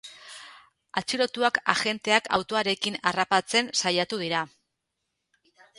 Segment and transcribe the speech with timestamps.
[1.01, 4.45] Atxilotuak agenteak autoarekin harrapatzen saiatu dira.